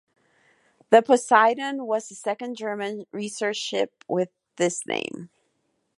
The 0.89 1.03
"Poseidon" 1.03 1.85
was 1.85 2.09
the 2.09 2.15
second 2.15 2.55
German 2.57 3.05
research 3.11 3.57
ship 3.57 4.03
with 4.07 4.29
this 4.55 4.83
name. 4.87 5.29